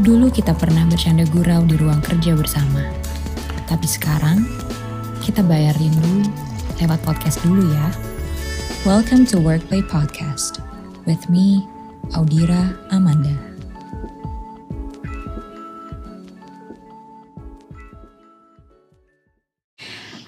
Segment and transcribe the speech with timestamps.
[0.00, 2.80] Dulu kita pernah bercanda gurau di ruang kerja bersama.
[3.68, 4.40] Tapi sekarang,
[5.20, 6.24] kita bayar rindu
[6.80, 7.92] lewat podcast dulu ya.
[8.88, 10.64] Welcome to Workplay Podcast.
[11.04, 11.68] With me,
[12.16, 13.36] Audira Amanda.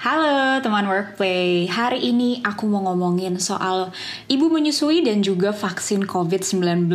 [0.04, 3.90] Halo teman workplay, hari ini aku mau ngomongin soal
[4.30, 6.86] ibu menyusui dan juga vaksin COVID-19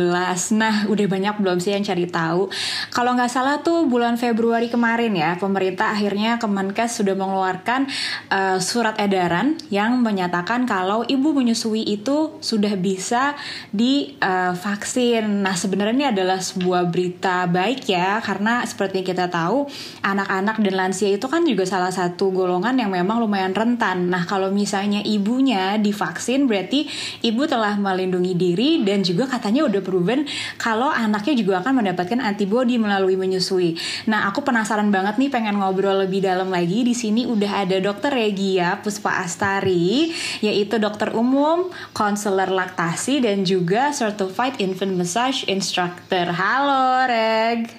[0.56, 2.48] Nah udah banyak belum sih yang cari tahu?
[2.88, 7.84] Kalau nggak salah tuh bulan Februari kemarin ya Pemerintah akhirnya Kemenkes sudah mengeluarkan
[8.32, 13.36] uh, surat edaran Yang menyatakan kalau ibu menyusui itu sudah bisa
[13.76, 19.68] divaksin uh, Nah sebenarnya ini adalah sebuah berita baik ya Karena seperti kita tahu
[20.00, 24.10] anak-anak dan lansia itu kan juga salah satu golongan yang memang lumayan rentan.
[24.10, 26.86] Nah, kalau misalnya ibunya divaksin berarti
[27.24, 32.76] ibu telah melindungi diri dan juga katanya udah proven kalau anaknya juga akan mendapatkan antibodi
[32.76, 33.76] melalui menyusui.
[34.10, 36.82] Nah, aku penasaran banget nih pengen ngobrol lebih dalam lagi.
[36.82, 40.12] Di sini udah ada Dokter Regia Puspa Astari,
[40.44, 46.32] yaitu dokter umum, konselor laktasi dan juga certified infant massage instructor.
[46.34, 47.70] Halo, Reg.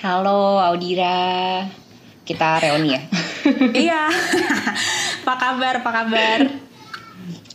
[0.00, 1.68] Halo, Audira
[2.30, 3.02] kita reuni ya.
[3.90, 4.02] iya.
[5.26, 5.74] apa kabar?
[5.82, 6.38] Apa kabar?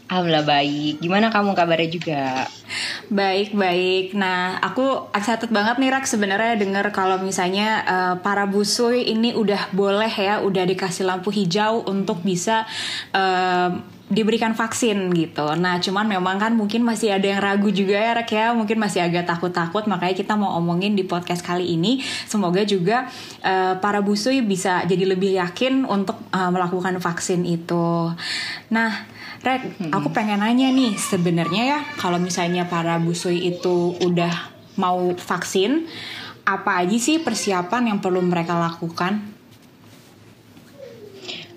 [0.06, 1.02] Alhamdulillah baik.
[1.02, 2.46] Gimana kamu kabarnya juga?
[3.10, 4.14] Baik, baik.
[4.14, 9.74] Nah, aku excited banget nih Rak sebenarnya dengar kalau misalnya uh, para busui ini udah
[9.74, 12.70] boleh ya, udah dikasih lampu hijau untuk bisa
[13.18, 15.58] uh, diberikan vaksin gitu.
[15.58, 18.54] Nah, cuman memang kan mungkin masih ada yang ragu juga ya, Rek ya.
[18.54, 22.06] Mungkin masih agak takut-takut, makanya kita mau omongin di podcast kali ini.
[22.30, 23.10] Semoga juga
[23.42, 28.14] uh, para busui bisa jadi lebih yakin untuk uh, melakukan vaksin itu.
[28.70, 28.92] Nah,
[29.42, 29.92] Rek, hmm.
[29.94, 35.86] aku pengen nanya nih, sebenarnya ya, kalau misalnya para busui itu udah mau vaksin,
[36.46, 39.34] apa aja sih persiapan yang perlu mereka lakukan?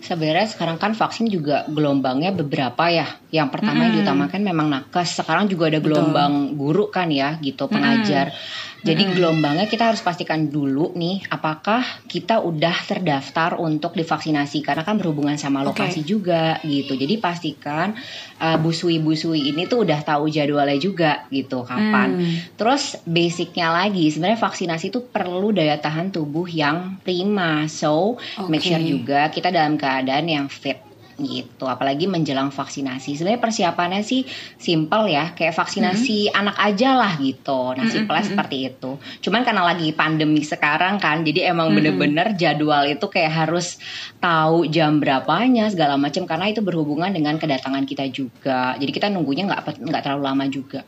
[0.09, 3.05] Sebenarnya sekarang kan vaksin juga gelombangnya beberapa ya.
[3.29, 3.85] Yang pertama hmm.
[3.85, 5.21] yang diutamakan memang nakes.
[5.21, 6.57] Sekarang juga ada gelombang Betul.
[6.57, 8.33] guru kan ya, gitu pengajar.
[8.33, 8.68] Hmm.
[8.79, 9.13] Jadi hmm.
[9.19, 15.35] gelombangnya kita harus pastikan dulu nih apakah kita udah terdaftar untuk divaksinasi karena kan berhubungan
[15.35, 16.09] sama lokasi okay.
[16.09, 16.95] juga gitu.
[16.95, 17.99] Jadi pastikan
[18.39, 22.23] uh, busui-busui ini tuh udah tahu jadwalnya juga gitu kapan.
[22.23, 22.37] Hmm.
[22.55, 27.67] Terus basicnya lagi sebenarnya vaksinasi itu perlu daya tahan tubuh yang prima.
[27.67, 28.47] So okay.
[28.47, 30.88] make sure juga kita dalam keadaan yang fit
[31.19, 34.23] gitu apalagi menjelang vaksinasi sebenarnya persiapannya sih
[34.55, 36.39] simple ya kayak vaksinasi mm-hmm.
[36.39, 38.31] anak aja lah gitu nah simpelnya mm-hmm.
[38.39, 38.91] seperti itu
[39.27, 41.77] cuman karena lagi pandemi sekarang kan jadi emang mm-hmm.
[41.99, 43.83] bener-bener jadwal itu kayak harus
[44.23, 49.51] tahu jam berapanya segala macam karena itu berhubungan dengan kedatangan kita juga jadi kita nunggunya
[49.51, 50.87] nggak nggak terlalu lama juga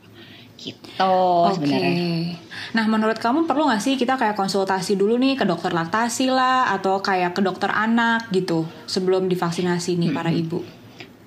[0.57, 1.55] gitu okay.
[1.55, 2.37] sebenarnya.
[2.71, 6.71] Nah menurut kamu perlu nggak sih kita kayak konsultasi dulu nih ke dokter laktasi lah
[6.73, 10.17] atau kayak ke dokter anak gitu sebelum divaksinasi nih hmm.
[10.17, 10.80] para ibu?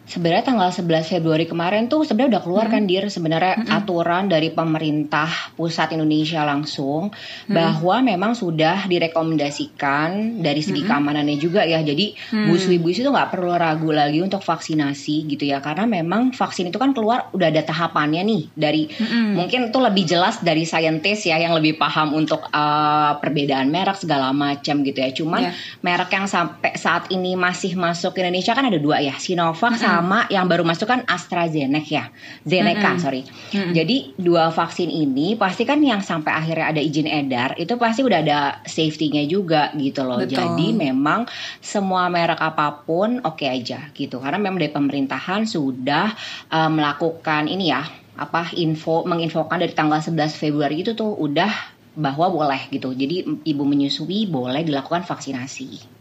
[0.04, 2.88] Sebenarnya tanggal 11 Februari kemarin tuh sebenarnya udah keluar kan, hmm.
[2.88, 3.72] kan dir sebenarnya hmm.
[3.72, 7.53] aturan dari pemerintah pusat Indonesia langsung hmm.
[7.53, 10.88] bahwa memang sudah direkomendasikan dari segi hmm.
[10.93, 12.53] keamanannya juga ya jadi hmm.
[12.53, 16.93] busui-busui itu nggak perlu ragu lagi untuk vaksinasi gitu ya karena memang vaksin itu kan
[16.93, 19.41] keluar udah ada tahapannya nih dari hmm.
[19.41, 24.37] mungkin itu lebih jelas dari saintis ya yang lebih paham untuk uh, perbedaan merek segala
[24.37, 25.54] macam gitu ya cuman yeah.
[25.81, 29.94] merek yang sampai saat ini masih masuk ke Indonesia kan ada dua ya Sinovac hmm
[29.94, 32.05] sama yang baru masuk kan AstraZeneca ya,
[32.43, 33.03] Zeneca mm -hmm.
[33.03, 33.22] sorry.
[33.22, 33.72] Mm -hmm.
[33.75, 38.19] Jadi dua vaksin ini pasti kan yang sampai akhirnya ada izin edar itu pasti udah
[38.21, 40.19] ada safety-nya juga gitu loh.
[40.19, 40.43] Betul.
[40.43, 41.31] Jadi memang
[41.62, 46.12] semua merek apa pun oke okay aja gitu karena memang dari pemerintahan sudah
[46.50, 51.50] uh, melakukan ini ya apa info menginfokan dari tanggal 11 Februari itu tuh udah
[51.94, 52.91] bahwa boleh gitu.
[52.91, 55.94] Jadi ibu menyusui boleh dilakukan vaksinasi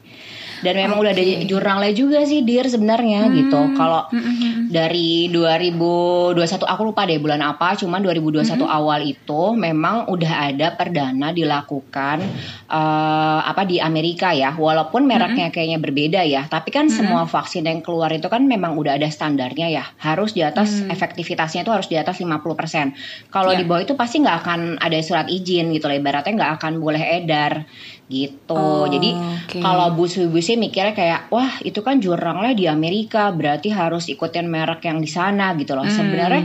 [0.63, 1.03] dan memang okay.
[1.03, 3.33] udah ada jurnalnya juga sih dir sebenarnya hmm.
[3.35, 4.63] gitu kalau hmm, hmm, hmm.
[4.71, 8.63] dari 2021 aku lupa deh bulan apa cuman 2021 hmm.
[8.63, 12.23] awal itu memang udah ada perdana dilakukan
[12.71, 15.53] uh, apa di Amerika ya walaupun mereknya hmm.
[15.53, 16.95] kayaknya berbeda ya tapi kan hmm.
[16.95, 20.89] semua vaksin yang keluar itu kan memang udah ada standarnya ya harus di atas hmm.
[20.89, 23.59] efektivitasnya itu harus di atas 50% kalau yeah.
[23.59, 27.03] di bawah itu pasti nggak akan ada surat izin gitu lah ibaratnya nggak akan boleh
[27.19, 27.67] edar
[28.13, 28.53] gitu.
[28.53, 29.61] Oh, Jadi okay.
[29.65, 35.01] kalau busi-busi mikirnya kayak wah itu kan jurangnya di Amerika berarti harus ikutin merek yang
[35.01, 35.89] di sana gitu loh.
[35.89, 35.97] Hmm.
[35.97, 36.41] Sebenarnya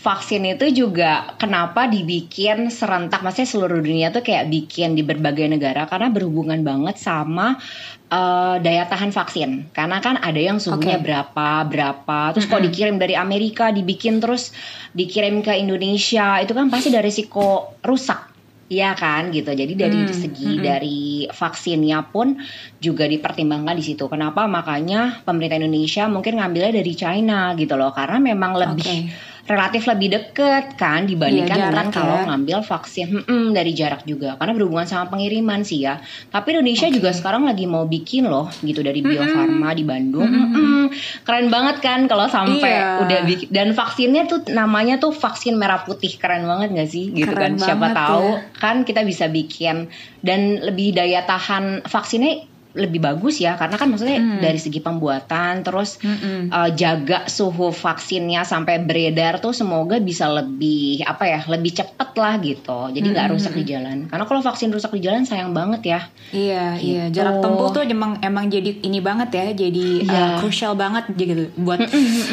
[0.00, 5.84] vaksin itu juga kenapa dibikin serentak maksudnya seluruh dunia tuh kayak bikin di berbagai negara
[5.84, 7.60] karena berhubungan banget sama
[8.08, 11.04] uh, daya tahan vaksin karena kan ada yang suhunya okay.
[11.04, 12.64] berapa berapa terus mm -hmm.
[12.64, 14.56] kok dikirim dari Amerika dibikin terus
[14.96, 18.29] dikirim ke Indonesia itu kan pasti ada risiko rusak
[18.70, 19.50] Iya kan gitu.
[19.60, 20.66] Jadi dari Hmm, segi mm-mm.
[20.66, 22.38] dari vaksinnya pun
[22.78, 24.06] juga dipertimbangkan di situ.
[24.06, 24.46] Kenapa?
[24.46, 27.90] Makanya pemerintah Indonesia mungkin ngambilnya dari China gitu loh.
[27.90, 29.20] Karena memang lebih Oke.
[29.50, 32.24] Relatif lebih deket kan dibandingkan Iya, dengan jarak kalau ya.
[32.30, 34.38] ngambil vaksin Mm-mm, dari jarak juga.
[34.38, 35.98] Karena berhubungan sama pengiriman sih ya.
[36.30, 36.94] Tapi Indonesia Oke.
[36.94, 39.18] juga sekarang lagi mau bikin loh gitu dari Bio.
[39.20, 40.22] Farma di Bandung.
[40.22, 40.54] Mm-mm.
[40.54, 40.84] Mm-mm.
[41.22, 43.02] Keren banget kan kalau sampai Iya.
[43.02, 46.14] udah bikin dan vaksinnya tuh namanya tuh vaksin merah putih.
[46.14, 47.10] Keren banget gak sih?
[47.10, 47.66] Gitu Keren kan.
[47.66, 48.54] Siapa tahu ya.
[48.54, 54.18] kan kita bisa bikin dan lebih daya tahan vaksinnya lebih bagus ya karena kan maksudnya
[54.20, 54.38] Hmm.
[54.38, 56.48] dari segi pembuatan terus Mm-mm.
[56.48, 62.38] uh, jaga suhu vaksinnya sampai beredar tuh semoga bisa lebih apa ya lebih cepet lah
[62.38, 63.36] gitu jadi nggak Mm-mm.
[63.38, 66.00] rusak di jalan karena kalau vaksin rusak di jalan sayang banget ya
[66.30, 67.02] Iya, iya.
[67.10, 67.18] Gitu.
[67.18, 70.14] Jarak tempuh tuh emang emang jadi ini banget ya, jadi Iya.
[70.14, 71.82] uh, crucial banget gitu buat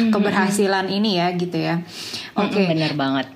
[0.08, 1.82] keberhasilan ini ya gitu ya.
[2.38, 2.62] Oke.
[2.62, 3.26] Mm-mm, bener banget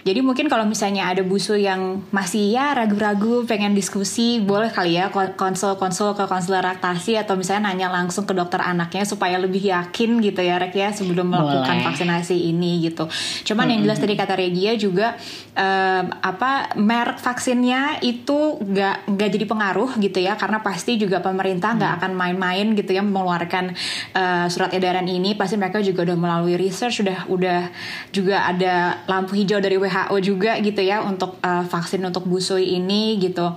[0.00, 5.12] Jadi mungkin kalau misalnya ada busu yang masih ya ragu-ragu pengen diskusi, boleh kali ya
[5.12, 10.24] kon- konsul-konsul ke konselor laktasi atau misalnya nanya langsung ke dokter anaknya supaya lebih yakin
[10.24, 11.86] gitu ya Rek ya sebelum melakukan Boleh.
[11.92, 13.04] vaksinasi ini gitu.
[13.52, 15.20] Cuman yang jelas tadi kata Regia juga
[15.52, 21.76] em, apa merek vaksinnya itu nggak nggak jadi pengaruh gitu ya karena pasti juga pemerintah
[21.76, 23.76] nggak akan main-main gitu ya mengeluarkan
[24.16, 27.68] eh, surat edaran ini pasti mereka juga udah melalui research sudah udah
[28.16, 29.89] juga ada lampu hijau dari WHO
[30.22, 33.52] juga gitu ya untuk eh, vaksin untuk busui ini gitu.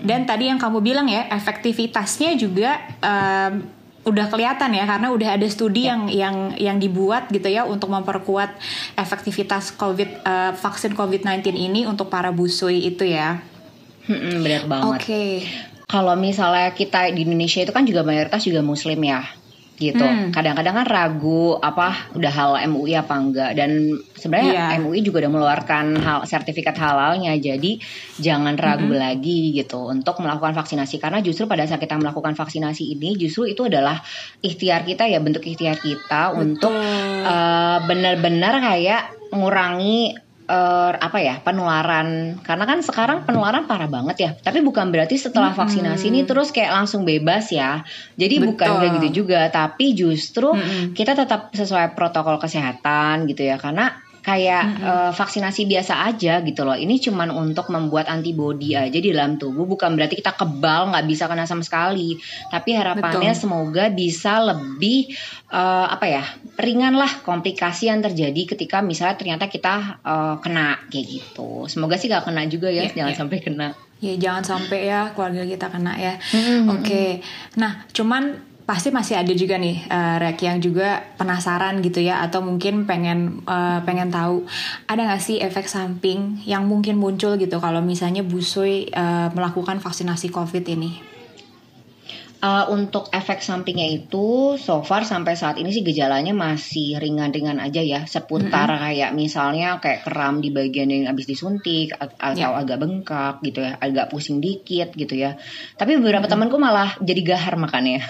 [0.00, 3.68] Dan tadi yang kamu bilang ya efektivitasnya juga em,
[4.04, 8.52] udah kelihatan ya karena udah ada studi yang yang yang dibuat gitu ya untuk memperkuat
[8.96, 13.40] efektivitas COVID eh, vaksin COVID-19 ini untuk para busui itu ya.
[14.04, 15.00] Mm-mm, bener banget.
[15.00, 15.24] Oke.
[15.84, 19.24] kalau misalnya kita di Indonesia itu kan juga mayoritas juga Muslim ya
[19.74, 20.02] gitu.
[20.02, 20.30] Hmm.
[20.30, 24.66] Kadang-kadang kan ragu apa udah halal MUI apa enggak dan sebenarnya Iya.
[24.82, 27.34] MUI juga udah mengeluarkan hal sertifikat halalnya.
[27.34, 27.82] Jadi
[28.22, 33.18] jangan ragu lagi gitu untuk melakukan vaksinasi karena justru pada saat kita melakukan vaksinasi ini
[33.18, 33.98] justru itu adalah
[34.40, 36.70] ikhtiar kita ya bentuk ikhtiar kita untuk
[37.26, 39.02] eh, benar-benar kayak
[39.34, 42.40] mengurangi eh, apa ya penularan.
[42.44, 44.30] Karena kan sekarang penularan parah banget ya.
[44.36, 47.80] Tapi bukan berarti setelah vaksinasi ini terus kayak langsung bebas ya.
[48.20, 48.80] Jadi bukan Betul.
[48.80, 49.40] kayak gitu juga.
[49.48, 50.92] Tapi justru Mm-mm.
[50.92, 53.56] kita tetap sesuai protokol kesehatan gitu ya.
[53.56, 59.12] Karena kayak eh, vaksinasi biasa aja gitu loh ini cuman untuk membuat antibodi aja di
[59.12, 62.16] dalam tubuh bukan berarti kita kebal nggak bisa kena sama sekali
[62.48, 63.42] tapi harapannya Betul.
[63.44, 65.12] semoga bisa lebih
[65.52, 66.24] eh, apa ya
[66.56, 72.08] ringan lah komplikasi yang terjadi ketika misalnya ternyata kita eh, kena kayak gitu semoga sih
[72.08, 73.20] gak kena juga ya Iya, jangan iya.
[73.20, 73.68] sampai kena
[74.04, 76.20] Ya jangan sampai ya keluarga kita kena ya.
[76.36, 76.76] Mm-mm.
[76.76, 77.24] Oke.
[77.56, 82.40] Nah, cuman pasti masih ada juga nih eh, Rek yang juga penasaran gitu ya atau
[82.40, 84.48] mungkin pengen eh, pengen tahu
[84.88, 90.32] ada nggak sih efek samping yang mungkin muncul gitu kalau misalnya busui eh, melakukan vaksinasi
[90.32, 91.13] COVID ini?
[92.44, 97.80] Uh, untuk efek sampingnya itu so far sampai saat ini sih gejalanya masih ringan-ringan aja
[97.80, 102.52] ya seputar kayak misalnya kayak kram di bagian yang habis disuntik atau Ya.
[102.52, 105.40] agak bengkak gitu ya agak pusing dikit gitu ya
[105.74, 108.04] tapi beberapa temanku malah jadi gahar makannya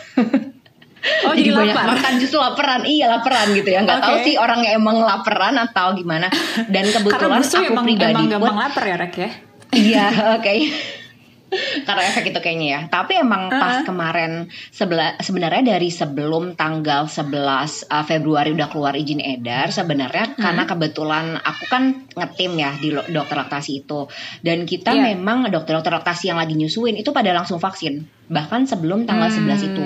[1.28, 1.94] Oh, jadi banyak lapar?
[1.94, 4.24] makan justru laparan iya laparan gitu ya nggak tahu Oke.
[4.24, 6.26] sih orangnya emang laparan atau gimana
[6.66, 9.30] dan kebetulan aku emang pribadi emang pun gampang lapar ya Rek ya.
[9.70, 10.06] Iya,
[10.42, 10.54] oke.
[11.86, 12.80] Karena efek itu kayaknya ya.
[12.88, 13.86] Tapi emang pas Uh-uh.
[13.86, 14.32] kemarin
[14.70, 17.30] sebela- sebenarnya dari sebelum tanggal 11
[17.86, 23.36] uh, Februari udah keluar izin edar sebenarnya karena kebetulan aku kan ngetim ya di dokter
[23.36, 24.10] laktasi itu
[24.40, 25.14] dan kita Iya.
[25.14, 29.84] memang dokter-dokter laktasi yang lagi nyusuin itu pada langsung vaksin bahkan sebelum tanggal 11 itu.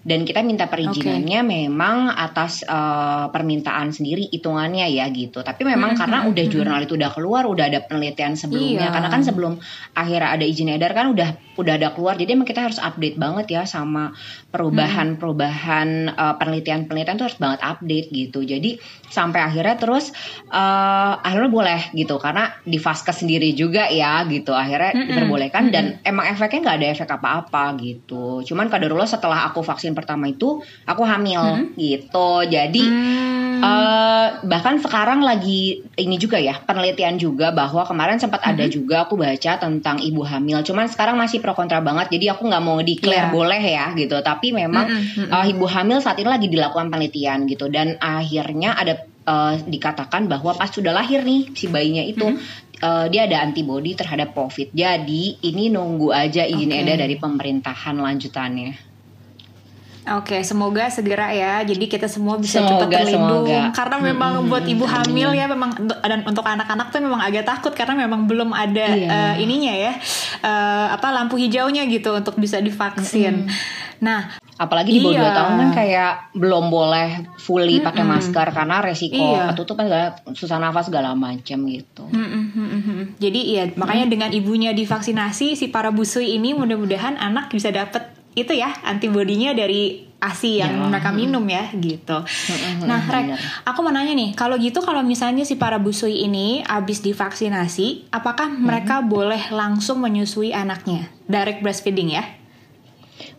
[0.00, 5.44] Dan kita minta perizinannya memang atas eh, permintaan sendiri hitungannya ya gitu.
[5.44, 8.88] Tapi memang Hmm, karena udah jurnal itu udah keluar, udah ada penelitian sebelumnya.
[8.88, 8.94] Iya.
[8.96, 9.52] Karena kan sebelum
[9.92, 12.16] akhirnya ada izin edar kan udah udah ada keluar.
[12.16, 14.16] Jadi emang kita harus update banget ya sama
[14.48, 18.40] perubahan-perubahan eh, penelitian-penelitian tuh harus banget update gitu.
[18.40, 18.80] Jadi
[19.10, 20.14] sampai akhirnya terus
[20.48, 24.56] eh akhirnya boleh gitu karena di Vaskes sendiri juga ya gitu.
[24.56, 28.40] Akhirnya diperbolehkan dan emang efeknya nggak ada efek apa-apa gitu.
[28.46, 31.40] Cuman kadarullah setelah aku vaksin pertama itu aku hamil
[31.74, 32.30] gitu.
[32.44, 33.60] Jadi Hmm.
[33.60, 38.72] eh, bahkan sekarang lagi ini juga ya penelitian juga bahwa kemarin sempat ada Mm-hmm.
[38.72, 40.60] juga aku baca tentang ibu hamil.
[40.60, 42.08] Cuman sekarang masih pro kontra banget.
[42.10, 43.32] Jadi aku nggak mau declare Iya.
[43.32, 44.16] boleh ya gitu.
[44.16, 45.34] Tapi memang Mm-mm, mm-mm.
[45.34, 50.56] eh, ibu hamil saat ini lagi dilakukan penelitian gitu dan akhirnya ada eh, dikatakan bahwa
[50.56, 52.80] pas sudah lahir nih si bayinya itu Mm-hmm.
[52.80, 54.72] eh, dia ada antibodi terhadap COVID.
[54.72, 56.80] Jadi ini nunggu aja izin Oke.
[56.80, 58.89] edar dari pemerintahan lanjutannya.
[60.10, 61.62] Oke, semoga segera ya.
[61.62, 63.46] Jadi kita semua bisa cepat terlindung.
[63.46, 63.70] Semoga.
[63.70, 67.70] Karena memang hmm, buat ibu hamil ya, memang dan untuk anak-anak tuh memang agak takut
[67.70, 69.06] karena memang belum ada iya.
[69.06, 69.92] uh, ininya ya,
[70.42, 73.46] uh, apa lampu hijaunya gitu untuk bisa divaksin.
[73.46, 73.54] Hmm.
[74.00, 75.30] Nah, apalagi di bawah iya.
[75.30, 77.88] 2 tahun kan kayak belum boleh fully mm -mm.
[77.88, 79.52] pakai masker karena resiko iya.
[79.52, 82.04] ketutupan segala susah nafas segala macam gitu.
[82.08, 83.00] Mm -mm.
[83.20, 84.12] Jadi iya makanya mm.
[84.12, 90.10] dengan ibunya divaksinasi si para busui ini mudah-mudahan anak bisa dapat itu ya antibodinya dari
[90.20, 90.86] ASI yang ya.
[90.92, 92.20] mereka minum ya gitu.
[92.84, 93.34] Nah, Rek,
[93.64, 98.52] aku mau nanya nih, kalau gitu kalau misalnya si para busui ini habis divaksinasi, apakah
[98.52, 101.08] mereka boleh langsung menyusui anaknya?
[101.24, 102.39] Direct breastfeeding ya?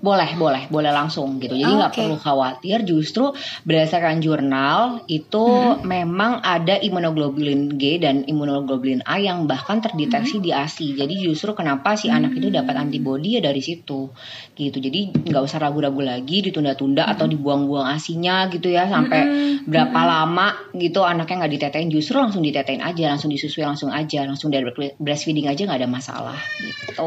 [0.01, 1.53] Boleh, boleh, boleh langsung gitu.
[1.53, 2.01] Jadi nggak okay.
[2.09, 2.77] perlu khawatir.
[2.89, 3.29] Justru
[3.69, 5.85] berdasarkan jurnal itu hmm.
[5.85, 10.45] memang ada imunoglobulin G dan imunoglobulin A yang bahkan terdeteksi hmm.
[10.45, 10.87] di ASI.
[10.97, 12.17] Jadi justru kenapa si hmm.
[12.17, 14.09] anak itu dapat antibodi ya dari situ,
[14.57, 14.77] gitu.
[14.81, 17.13] Jadi nggak usah ragu-ragu lagi, ditunda-tunda hmm.
[17.13, 19.69] atau dibuang-buang asinya gitu ya sampai hmm.
[19.69, 20.09] berapa hmm.
[20.09, 20.47] lama
[20.81, 21.93] gitu anaknya nggak ditetein.
[21.93, 24.65] Justru langsung ditetein aja, langsung disusui langsung aja, langsung dari
[24.97, 27.05] breastfeeding aja nggak ada masalah gitu.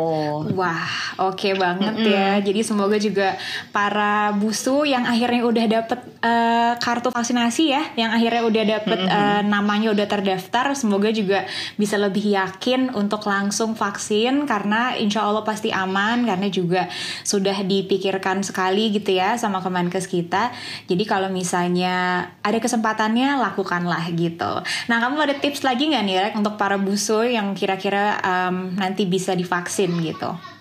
[0.54, 0.86] Wah,
[1.18, 2.06] oke okay banget hmm.
[2.06, 2.30] ya.
[2.38, 3.28] Jadi semua semoga juga
[3.72, 9.40] para busu yang akhirnya udah dapet uh, kartu vaksinasi ya, yang akhirnya udah dapet uh,
[9.40, 11.48] namanya udah terdaftar, semoga juga
[11.80, 16.92] bisa lebih yakin untuk langsung vaksin karena insya Allah pasti aman karena juga
[17.24, 20.52] sudah dipikirkan sekali gitu ya sama Kemenkes kita.
[20.84, 24.60] Jadi kalau misalnya ada kesempatannya lakukanlah gitu.
[24.92, 29.08] Nah kamu ada tips lagi nggak nih Rek untuk para busu yang kira-kira um, nanti
[29.08, 30.53] bisa divaksin gitu?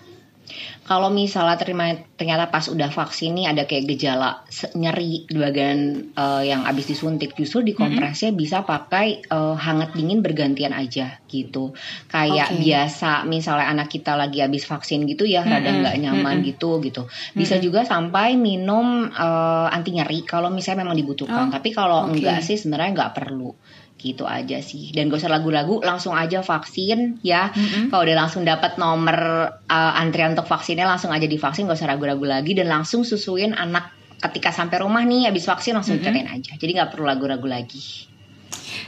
[0.84, 4.44] Kalau misalnya terima ternyata pas udah vaksin nih ada kayak gejala
[4.76, 8.44] nyeri di bagian uh, yang abis disuntik justru dikompresnya mm -hmm.
[8.44, 11.72] bisa pakai uh, hangat dingin bergantian aja gitu
[12.12, 12.60] kayak okay.
[12.60, 15.54] biasa misalnya anak kita lagi abis vaksin gitu ya mm -hmm.
[15.56, 16.48] rada nggak nyaman mm -hmm.
[16.52, 17.64] gitu gitu bisa mm -hmm.
[17.64, 22.20] juga sampai minum uh, anti nyeri kalau misalnya memang dibutuhkan oh, tapi kalau okay.
[22.20, 23.56] enggak sih sebenarnya nggak perlu
[24.04, 24.92] gitu aja sih.
[24.92, 27.48] Dan gak usah lagu-lagu langsung aja vaksin ya.
[27.48, 27.88] Mm-hmm.
[27.88, 29.16] kalau udah langsung dapat nomor
[29.64, 32.52] uh, antrian untuk vaksinnya langsung aja divaksin gak usah ragu-ragu lagi.
[32.52, 36.36] Dan langsung susuin anak ketika sampai rumah nih habis vaksin langsung mm-hmm.
[36.36, 36.52] aja.
[36.60, 38.13] Jadi nggak perlu ragu-ragu lagi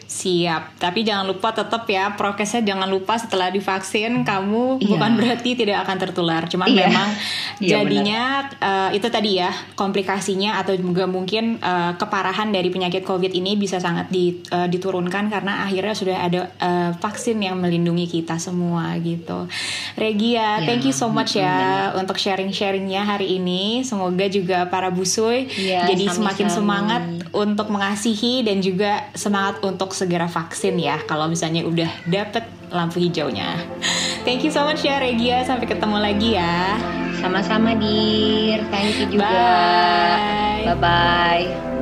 [0.06, 4.94] Siap, tapi jangan lupa tetap ya prokesnya jangan lupa setelah divaksin kamu iya.
[4.94, 6.46] bukan berarti tidak akan tertular.
[6.46, 6.86] Cuman iya.
[6.86, 7.08] memang
[7.58, 8.22] iya, jadinya
[8.62, 13.82] uh, itu tadi ya komplikasinya atau juga mungkin uh, keparahan dari penyakit COVID ini bisa
[13.82, 19.50] sangat di, uh, diturunkan karena akhirnya sudah ada uh, vaksin yang melindungi kita semua gitu.
[19.98, 20.70] Regia, yeah.
[20.70, 22.06] thank you so much ya bener.
[22.06, 23.82] untuk sharing-sharingnya hari ini.
[23.82, 27.02] Semoga juga para busui yeah, jadi semakin semangat
[27.34, 33.56] untuk mengasihi dan juga semangat untuk segera vaksin ya kalau misalnya udah dapet lampu hijaunya.
[34.28, 36.76] Thank you so much ya Regia, sampai ketemu lagi ya.
[37.16, 39.24] Sama-sama Dir, thank you juga.
[39.24, 40.68] Bye.
[40.68, 41.75] Bye bye.